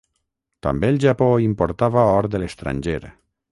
[0.67, 2.99] També el Japó importava or de l'estranger.